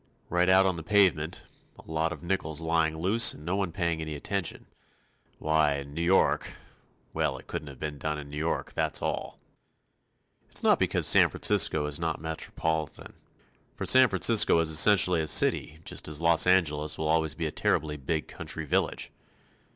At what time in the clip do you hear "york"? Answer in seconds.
6.01-6.55, 8.37-8.73